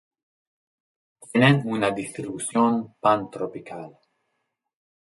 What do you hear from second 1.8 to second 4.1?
distribución Pantropical.